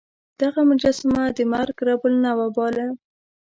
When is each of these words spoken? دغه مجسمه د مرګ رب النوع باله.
دغه 0.41 0.61
مجسمه 0.69 1.23
د 1.37 1.39
مرګ 1.53 1.77
رب 1.87 2.01
النوع 2.09 2.47
باله. 2.55 2.87